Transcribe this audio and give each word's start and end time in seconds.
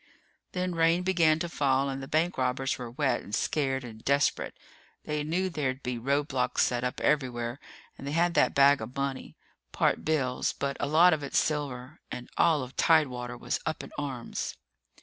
Then 0.53 0.73
rain 0.73 1.03
began 1.03 1.37
to 1.37 1.47
fall 1.47 1.87
and 1.87 2.01
the 2.01 2.07
bank 2.07 2.35
robbers 2.39 2.79
were 2.79 2.89
wet 2.89 3.21
and 3.21 3.35
scared 3.35 3.83
and 3.83 4.03
desperate. 4.03 4.57
They 5.03 5.23
knew 5.23 5.47
there'd 5.47 5.83
be 5.83 5.99
roadblocks 5.99 6.63
set 6.63 6.83
up 6.83 6.99
everywhere 7.01 7.59
and 7.99 8.07
they 8.07 8.13
had 8.13 8.33
that 8.33 8.55
bag 8.55 8.81
of 8.81 8.95
money 8.95 9.37
part 9.71 10.03
bills, 10.03 10.53
but 10.53 10.75
a 10.79 10.87
lot 10.87 11.13
of 11.13 11.21
it 11.21 11.35
silver 11.35 11.99
and 12.11 12.31
all 12.35 12.63
of 12.63 12.75
Tidewater 12.77 13.37
was 13.37 13.59
up 13.63 13.83
in 13.83 13.91
arms. 13.95 14.57